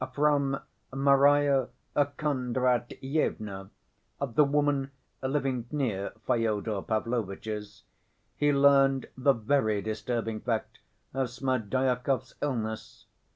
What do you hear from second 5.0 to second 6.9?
living near Fyodor